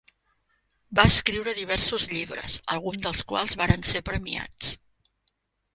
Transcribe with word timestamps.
Va 0.99 1.05
escriure 1.09 1.53
diversos 1.59 2.07
llibres, 2.15 2.57
alguns 2.77 3.05
dels 3.07 3.25
quals 3.33 3.55
varen 3.63 3.87
ser 3.93 4.07
premiats. 4.13 4.75